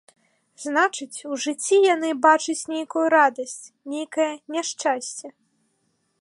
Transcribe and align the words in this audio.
Значыць, 0.61 1.25
у 1.31 1.37
жыцці 1.43 1.77
яны 1.93 2.09
бачаць 2.27 2.67
нейкую 2.73 3.05
радасць, 3.17 3.63
нейкае 3.95 4.29
няшчасце. 4.57 5.27